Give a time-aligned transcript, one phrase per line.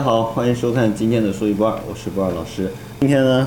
[0.00, 2.72] 大家好，欢迎收看今天的说一不二，我是不二老师。
[3.00, 3.46] 今天呢，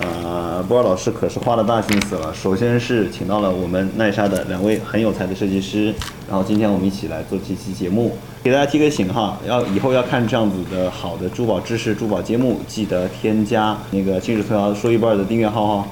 [0.00, 2.34] 呃，不二老师可是花了大心思了。
[2.34, 5.94] 首先是请到了我们奈莎的两位很有才的设计师，
[6.28, 15.88] 然后今天我们一起来做这期节目，给大家提个醒哈，要以后要看这样子的好的珠宝知识、珠宝节目，记得添加那个今日头条说一不二的订阅号哈。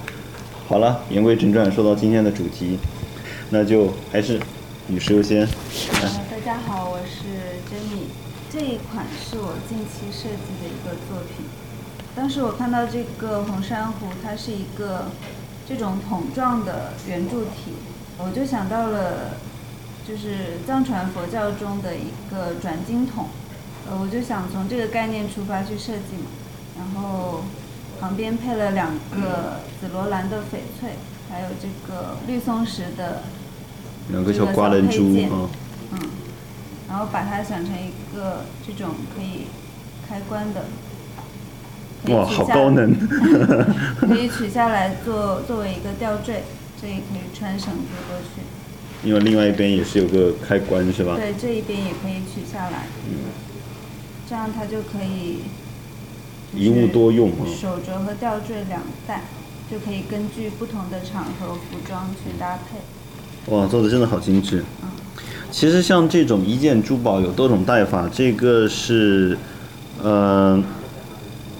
[0.66, 2.80] 好了，言归正传，说到今天的主题，
[3.50, 4.40] 那就还是
[4.88, 5.42] 女士优先。
[5.42, 8.33] 呃，大家好，我是 Jenny。
[8.54, 11.44] 这一款是我近期设计的一个作品。
[12.14, 15.06] 当时我看到这个红珊瑚，它是一个
[15.68, 17.74] 这种桶状的圆柱体，
[18.16, 19.38] 我就想到了，
[20.06, 23.26] 就是藏传佛教中的一个转经筒。
[23.90, 26.30] 呃，我就想从这个概念出发去设计嘛，
[26.78, 27.42] 然后
[28.00, 30.90] 旁边配了两个紫罗兰的翡翠，
[31.28, 33.24] 还有这个绿松石的
[34.10, 35.50] 两个小刮人珠啊，
[35.90, 35.98] 嗯，
[36.94, 39.46] 然后把它想成一个这种可以
[40.08, 40.64] 开关的，
[42.14, 42.94] 哇，好高能！
[43.98, 46.44] 可以取下来做作为一个吊坠，
[46.80, 49.08] 这也可以穿绳子过去。
[49.08, 51.16] 因为另外一边也是有个开关是吧？
[51.16, 53.18] 对，这一边也可以取下来，嗯
[54.28, 55.40] 这样它就可以
[56.54, 57.42] 一物多用啊。
[57.60, 59.22] 手镯和吊坠两戴，
[59.68, 63.52] 就可以根据不同的场合服装去搭配。
[63.52, 64.64] 哇，做的真的好精致。
[64.80, 64.88] 嗯
[65.54, 69.38] 其实像这种一件珠宝有多种戴法，这个是，
[70.02, 70.60] 呃，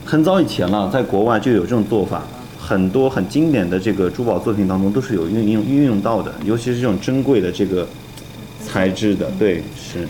[0.05, 2.25] 很早以前了，在国外就有这种做法，
[2.59, 7.87] 很多很经典的这个珠宝作品当中都是有运用运用到的，尤其是这种珍贵的这个
[8.61, 10.09] 材质的，对，是，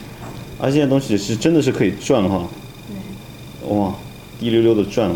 [0.59, 2.49] 而且这些东西是真的是可以转哈，
[2.89, 3.95] 对，哇，
[4.41, 5.11] 滴溜溜的转，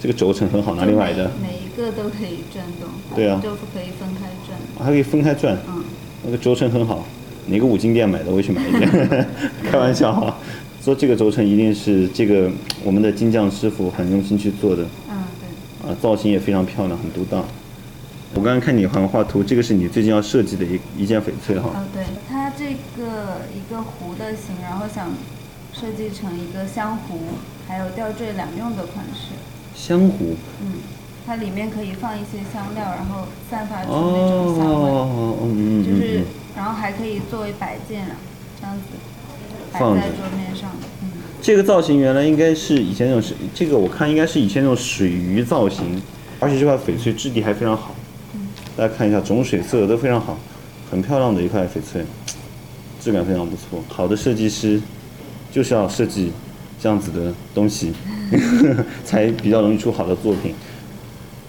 [0.00, 1.30] 这个轴承很好，哪里买的？
[1.42, 3.38] 每每一个都可以转动，对啊。
[3.44, 4.58] 都可以分开转。
[4.82, 5.84] 还可以分开转，嗯，
[6.24, 7.04] 那个轴承很好，
[7.46, 9.26] 哪个五金店买的我也去买一件，
[9.70, 10.36] 开玩笑哈。
[10.80, 12.50] 做这个轴承一定是这个
[12.82, 15.90] 我们的金匠师傅很用心去做的，嗯，对。
[15.90, 17.44] 啊，造型也非常漂亮，很独到。
[18.34, 21.70] 我刚刚看你好像画图，这个是你最近要设计的一一件翡翠哈。
[21.74, 22.64] 哦，对，它这
[22.96, 25.12] 个一个壶的形，然后想
[25.72, 27.18] 设计成一个香壶，
[27.68, 29.34] 还有吊坠两用的款式。
[29.76, 30.34] 香壶。
[30.62, 30.72] 嗯，
[31.24, 36.24] 它里面可以放一些香料，然后散发出那种香味，哦，嗯嗯就是嗯，
[36.62, 38.14] 然后还可以作为摆件啊，
[38.60, 38.82] 这样子
[39.72, 40.70] 摆放在桌面上。
[41.02, 41.10] 嗯，
[41.42, 46.00] 这个造型原来应该是以前那种是这个我看应该是以前那种水鱼造型，
[46.38, 47.96] 而且这块翡翠质地还非常好。
[48.76, 50.38] 大家看一下种水色都非常好，
[50.88, 52.04] 很漂亮的一块翡翠，
[53.00, 53.82] 质感非常不错。
[53.88, 54.80] 好的设计师
[55.50, 56.30] 就是要设计
[56.80, 57.92] 这样子的东西，
[59.04, 60.54] 才比较容易出好的作品。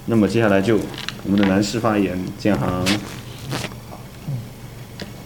[0.08, 0.80] 那么接下来就
[1.24, 2.84] 我们的男士发言，建行。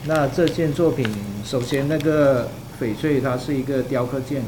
[0.07, 1.05] 那这件作品，
[1.43, 2.47] 首先那个
[2.81, 4.41] 翡翠它是一个雕刻件，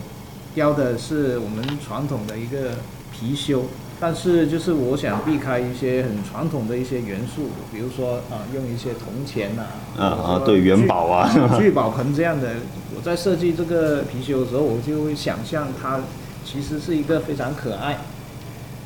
[0.55, 2.71] 雕的是我们传统的一个
[3.13, 3.63] 貔貅，
[3.99, 9.63] 但是就是我想避开一些很传统的一些元素，比如说啊用一些铜钱呐、
[9.97, 12.51] 啊啊对元宝啊聚宝盆这样的。
[12.95, 15.99] 我在设计这个貔貅的时候，我就会想象它
[16.45, 17.97] 其实是一个非常可爱、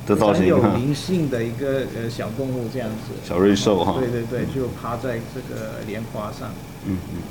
[0.05, 3.13] 的造型，很有灵性的一个呃小动物这样子。
[3.23, 6.49] 小瑞兽哈对对对，就趴在这个莲花上。
[6.85, 7.21] 嗯嗯，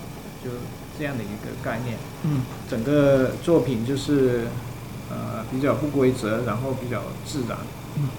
[0.45, 0.51] 就
[0.99, 1.97] 这样的一个概念。
[2.25, 4.47] 嗯，整个作品就是
[5.11, 7.59] 呃比较不规则，然后比较自然。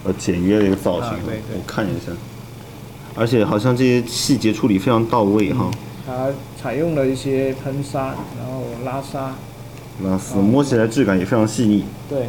[0.03, 2.11] 呃，简约的一个造型，啊对对我看一下，
[3.15, 5.71] 而且好像这些细节处理非常到位哈。
[6.05, 6.29] 它
[6.61, 9.33] 采用了一些喷砂，然后拉砂。
[10.03, 12.27] 拉丝摸起来质感也非常细腻，对，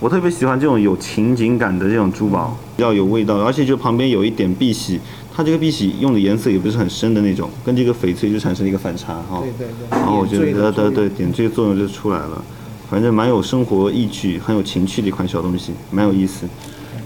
[0.00, 5.00] 我特别喜欢这种有情景感的这种珠宝，比较有味道，而且就旁边有一点碧玺，
[5.34, 9.40] 它这个碧玺用的颜色也不是很深的那种，跟这个翡翠就产生了一个反差哈。
[9.40, 9.98] 对对对。
[9.98, 12.44] 然后我觉得点缀的作用对对点缀作用就出来了，
[12.88, 16.46] 反正蛮有生活意趣、很有情趣的一款小东西，蛮有意思。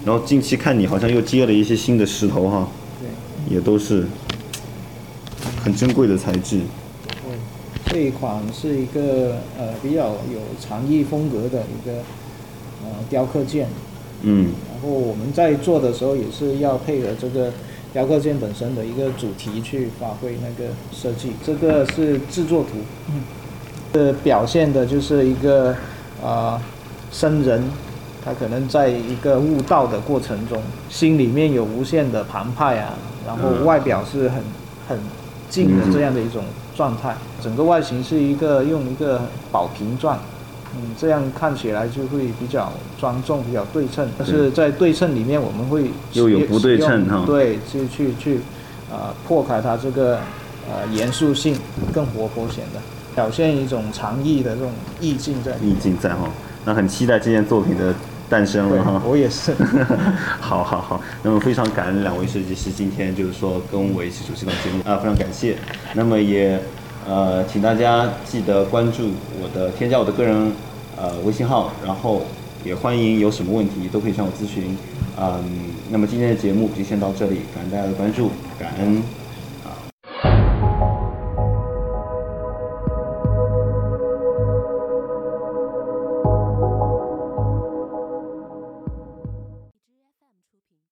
[0.05, 2.67] 然后近期看你好像又接了一些新的石头哈，
[2.99, 4.05] 对也都是
[5.63, 6.59] 很珍贵的材质。
[7.07, 7.37] 对，
[7.85, 12.03] 这一款是一个呃比较有禅意风格的一个
[12.83, 13.67] 呃雕刻件。
[14.25, 17.51] 嗯，然后我们在做的时候也是要配合这个
[17.91, 21.33] 雕刻件本身的一个主题去发挥那个设计。
[21.45, 22.77] 这个是制作图，
[23.09, 23.21] 嗯，
[23.91, 25.75] 这表现的就是一个
[26.23, 26.61] 啊、
[27.11, 27.61] 僧人，
[28.23, 32.93] 他可能在一个悟道的过程中，心里面有无限的澎湃啊，
[33.27, 34.41] 然后嗯外表是很
[34.87, 34.97] 很
[35.49, 36.45] 静的这样的一种
[36.77, 37.13] 状态。
[37.41, 40.17] 整个外形是一个用一个宝瓶状。
[40.75, 44.07] 嗯，这样看起来就会比较庄重，比较对称。
[44.17, 48.39] 但是在对称里面，我们会又有不对称哈对，去去去，
[48.91, 50.17] 啊、破开它这个
[50.67, 51.55] 呃严肃性，
[51.93, 52.79] 更活泼显得，
[53.13, 55.51] 表现一种禅意的这种意境在。
[55.61, 56.27] 意境在哈。
[56.65, 57.93] 那很期待这件作品的
[58.29, 59.01] 诞生了哈。
[59.05, 59.53] 我也是。
[60.39, 65.57] 好好好，那么非常感恩两位设计师今天就是说跟我一起主持这档节目啊，非常感谢。
[65.93, 66.59] 那么也
[67.07, 69.11] 呃，请大家记得关注
[69.41, 70.51] 我的添加我的个人
[70.95, 72.21] 呃微信号，然后
[72.63, 74.77] 也欢迎有什么问题都可以向我咨询。
[75.19, 75.43] 嗯，
[75.89, 79.03] 那么今天的节目就先到这里，感谢大家的关注，感恩。